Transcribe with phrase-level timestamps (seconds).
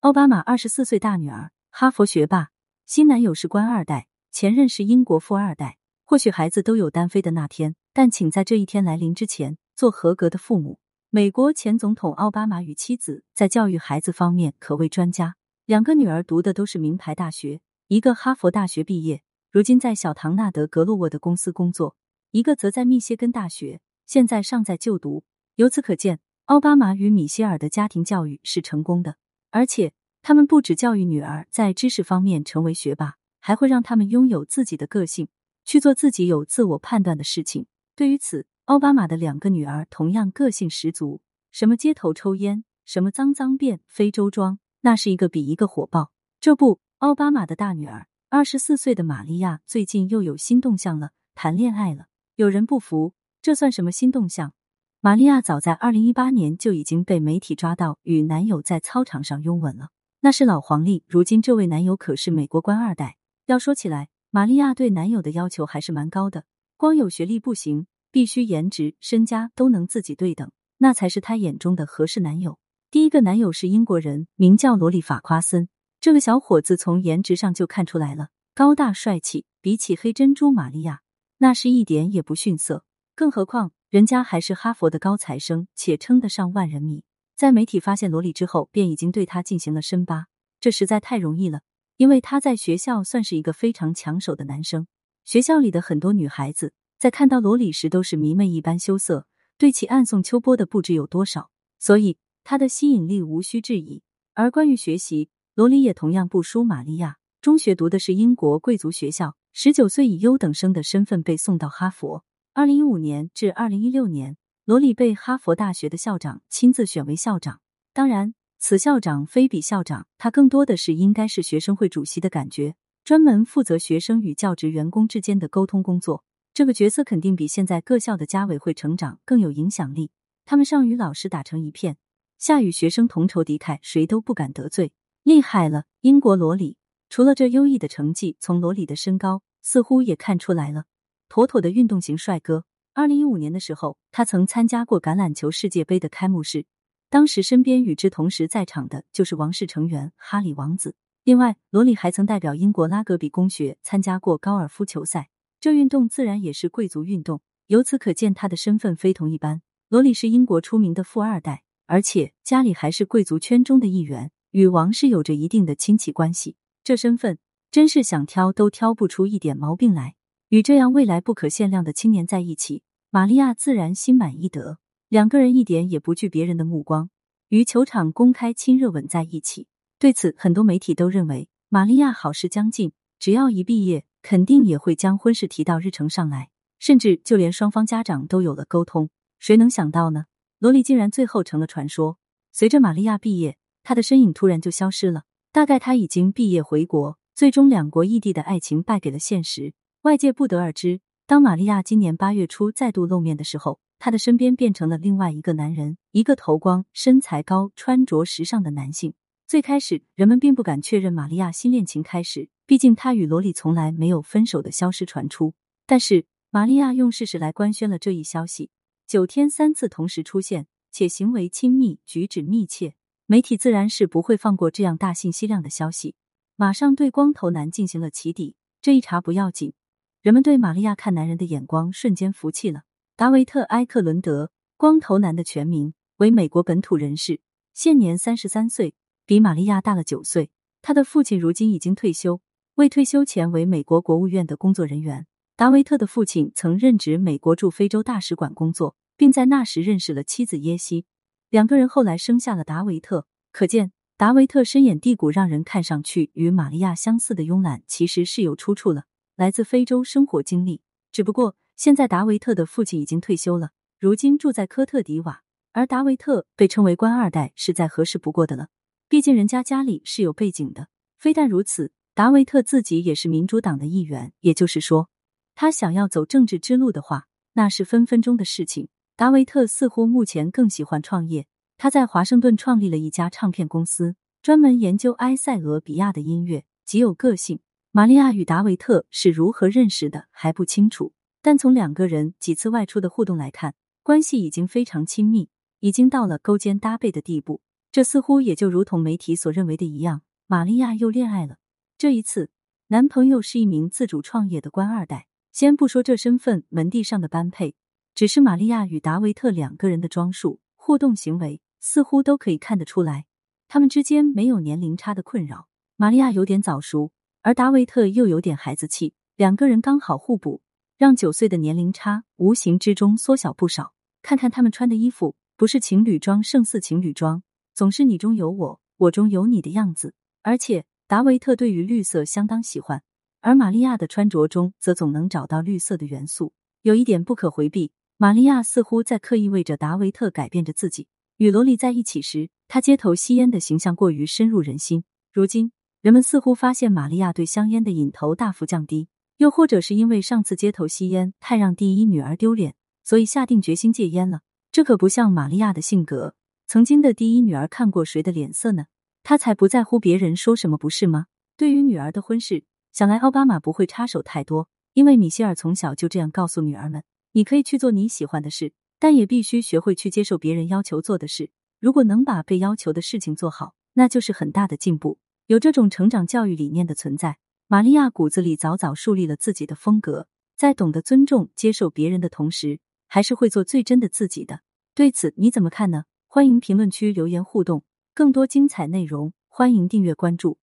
[0.00, 2.50] 奥巴马二十四岁大女儿，哈佛学霸，
[2.86, 5.76] 新男友是官二代，前任是英国富二代。
[6.04, 10.78] 或许孩子都有单飞的那天，但请在这一天来临之前做合格的父母。
[11.10, 15.34] 美国前总统奥巴马与妻子在教育孩子方面可谓专家，
[15.66, 21.96] 两个女儿读的都是名牌大学，一个哈佛大学毕业，如今在小唐纳德·格洛沃的公司工作；
[22.30, 25.24] 一个则在密歇根大学，现在尚在就读。
[25.56, 29.16] 由此可见，奥巴马与米歇尔的家庭教育是成功的。
[29.50, 29.92] 而且，
[30.22, 35.28] 他们不止教育女儿在知识方面成为学霸，还会让他们拥有自己的个性，
[35.64, 37.66] 去做自己有自我判断的事情。
[37.96, 46.12] 对于此，奥巴马的两个女儿同样个性十足，什么街头抽烟，什么脏脏辫、非洲装，那是一个比一个火爆。
[46.40, 52.06] 这不，奥巴马的大女儿二十四岁的玛利亚最近又有新动向了，谈恋爱了。
[52.36, 54.52] 有人不服，这算什么新动向？
[55.00, 61.04] 玛利亚早在二零一八年就已经被媒体抓到与男友在操场上拥吻了，那是老黄历。
[61.06, 63.16] 如今这位男友可是美国官二代。
[63.46, 66.46] 要说起来，玛利亚对男友的要求还是蛮高的，
[66.76, 72.58] 光有学历不行，必须颜值、身家都能自己对等，那才是她眼中的合适男友。
[72.90, 75.68] 第一个男友是英国人，名叫罗里法夸森。
[76.00, 81.02] 这个小伙子从颜值上就看出来了，高大帅气，比起黑珍珠玛利亚，
[81.36, 82.82] 那是一点也不逊色。
[83.14, 83.70] 更何况。
[83.90, 87.04] 人家还是哈佛的高材生，且称得上万人迷。
[87.34, 90.26] 在媒体发现罗莉之后，便已经对他进行了深扒，
[90.60, 91.62] 这实在太容易了，
[91.96, 94.86] 因为他在学校算是一个非常抢手的男生。
[95.24, 104.02] 学校里的很多女孩子在看到罗莉时，都是迷妹一般羞涩，对其暗送秋波的不知有多少，所以他的吸引力无需质疑。
[104.34, 107.16] 而关于学习，罗莉也同样不输玛利亚。
[107.40, 112.22] 中学读的是英国贵族学校，十九岁以优等生的身份被送到哈佛。
[112.58, 117.60] 二零一五年至二零一六年，罗里被哈佛大学的校长亲自选为校长。
[117.92, 126.24] 当然，此校长非彼校长，他更多的是应该是学生会主席的感觉，专门负责学生与教职员工之间的沟通工作。
[126.52, 130.10] 这个角色肯定比现在各校的家委会成长更有影响力。
[130.44, 131.96] 他们上与老师打成一片，
[132.38, 134.90] 下与学生同仇敌忾，谁都不敢得罪。
[135.22, 136.76] 厉害了，英国罗里！
[137.08, 140.86] 除了这优异的成绩，从罗里的身高似乎也看出来了。
[141.28, 142.64] 妥妥的运动型帅哥。
[142.94, 146.66] 二零一五年的时候，他曾参加过橄榄球世界杯的开幕式，
[147.10, 150.94] 当时身边与之同时在场的就是王室成员哈里王子。
[151.24, 155.28] 另外，罗里还曾代表英国拉格比公学参加过高尔夫球赛，
[155.60, 157.40] 这运动自然也是贵族运动。
[157.66, 159.62] 由此可见，他的身份非同一般。
[159.88, 166.56] 罗里是英国出名的富二代，而且家里还是贵族圈中的一员，与王室有着一定的亲戚关系。
[166.82, 167.38] 这身份
[167.70, 170.14] 真是想挑都挑不出一点毛病来。
[170.48, 174.78] 与这样未来不可限量的青年在一起，玛利亚自然心满意得。
[175.10, 177.10] 两个人一点也不惧别人的目光，
[177.48, 179.66] 于球场公开亲热吻在一起。
[179.98, 186.48] 对此，很多媒体都认为玛利亚好事将近，只要一毕业，肯定也会将婚事提到日程上来，
[186.78, 189.10] 甚至就连双方家长都有了沟通。
[189.38, 190.24] 谁能想到呢？
[190.58, 192.16] 罗莉竟然最后成了传说。
[192.52, 195.24] 随着玛利亚毕业，他的身影突然就消失了。
[195.52, 199.74] 大概他已经毕业回国，最终两国异地的爱情败给了现实。
[200.08, 209.12] 外界不得而知，当玛利亚今年八月初再度露面的时候，她的身边变成了另外一个男人，一个头光、身材高、穿着时尚的男性。
[209.46, 215.52] 最开始，人们并不敢确认玛利亚新恋情开始，毕竟她与罗里从来没有分手的消息传出。
[215.84, 218.70] 但是，玛利亚用事实来官宣了这一消息：
[219.06, 222.94] 九天三次同时出现，且行为亲密，举止密切。
[223.26, 226.14] 媒体自然是不会放过这样大信息量的消息，
[226.56, 228.56] 马上对光头男进行了起底。
[228.80, 229.74] 这一查不要紧。
[230.20, 232.82] 人们对玛利亚看男人的眼光瞬间服气了。
[233.14, 237.40] 达维特·埃克伦德，光头男的全名为美国本土人士，
[237.72, 240.50] 现年三十三岁，比玛利亚大了九岁。
[240.82, 242.40] 他的父亲如今已经退休，
[242.74, 245.26] 未退休前为美国国务院的工作人员。
[245.54, 251.06] 达维特的父亲曾任职美国驻非洲大使馆工作，并在那时认识了妻子耶西，
[251.48, 253.26] 两个人后来生下了达维特。
[253.52, 259.04] 可见，达维特深眼蒂骨，让人看上去与玛利亚相似的慵懒，其实是有出处了。
[259.38, 260.80] 来自非洲生活经历，
[261.12, 263.70] 只不过现在达维特的父亲已经退休了，
[264.00, 268.66] 如今住在科特迪瓦，而达维特被称为官二代是再合适不过的了。
[269.08, 270.88] 毕竟人家家里是有背景的。
[271.20, 275.08] 非但如此，达维特自己也是民主党的一员，也就是说，
[275.54, 278.88] 他想要走政治之路的话，那是分分钟的事情。
[279.14, 281.46] 达维特似乎目前更喜欢创业，
[281.76, 287.60] 他在华盛顿创立了一家唱片公司，专门研究埃塞俄比亚的音乐，极有个性。
[287.98, 293.74] 玛利亚与达维特是如何认识的还不清楚，但从两个人几次外出的互动来看，
[294.04, 295.48] 关系已经非常亲密，
[295.80, 297.60] 已经到了勾肩搭背的地步。
[297.90, 301.56] 这似乎也就如同媒体所认为的一样，玛利亚又恋爱了。
[301.96, 302.50] 这一次，
[302.86, 305.26] 男朋友是一名自主创业的官二代。
[305.50, 307.74] 先不说这身份门第上的般配，
[308.14, 313.26] 只是玛利亚与达维特两个人的装束、互动行为，似乎都可以看得出来，
[313.66, 315.66] 他们之间没有年龄差的困扰。
[315.96, 317.10] 玛利亚有点早熟，
[317.42, 320.60] 而达维特又有点孩子气，两个人刚好互补，
[320.96, 323.94] 让九岁的年龄差无形之中缩小不少。
[324.22, 327.42] 看看他们穿的衣服，不是情侣装胜似情侣装，
[327.74, 330.14] 总是你中有我，我中有你的样子。
[330.42, 333.02] 而且达维特对于绿色相当喜欢。
[333.40, 336.52] 而玛利亚的穿着中，则总能找到绿色的元素。
[336.82, 341.06] 有一点不可回避，玛利亚似乎在刻意为着达维特改变着自己。
[341.36, 345.04] 与罗莉在一起时，她街头吸烟的形象过于深入人心。
[345.32, 349.08] 如今，人们似乎发现玛利亚对香烟的瘾头大幅降低，
[349.38, 354.42] 又或者是因为上次街头吸烟太让第一女儿丢脸，所以下定决心戒烟了。
[354.70, 356.36] 这可不像玛利亚的性格。
[356.68, 358.84] 曾经的第一女儿看过谁的脸色呢？
[359.24, 361.26] 她才不在乎别人说什么，不是吗？
[361.56, 362.64] 对于女儿的婚事。
[362.92, 367.02] 想来奥巴马不会插手太多，因为米歇尔从小就这样告诉女儿们
[367.32, 371.50] ：“你可以去做你喜欢的事，但也必须学会去接受别人要求做的事。
[371.80, 375.18] 如果能把被要求的事情做好，那就是很大的进步。”
[375.48, 384.60] 有这种成长教育理念的存在，玛利亚骨子里早早树立了自己的风格，在懂得尊重、接受别人的同时，还是会做最真的自己的。
[384.94, 386.04] 对此你怎么看呢？
[386.26, 390.58] 欢迎评论区留言互动，更多精彩内容，欢迎订阅关注。